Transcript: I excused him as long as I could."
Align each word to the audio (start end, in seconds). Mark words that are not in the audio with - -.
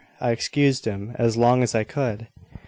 I 0.19 0.31
excused 0.31 0.85
him 0.85 1.11
as 1.19 1.37
long 1.37 1.61
as 1.61 1.75
I 1.75 1.83
could." 1.83 2.27